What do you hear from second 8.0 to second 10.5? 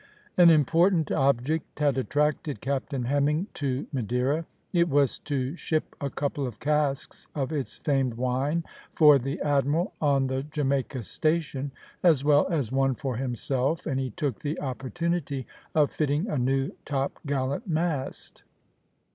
wine for the admiral on the